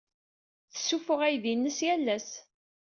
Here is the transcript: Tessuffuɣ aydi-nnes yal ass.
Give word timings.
Tessuffuɣ 0.73 1.19
aydi-nnes 1.27 1.79
yal 1.85 2.07
ass. 2.15 2.29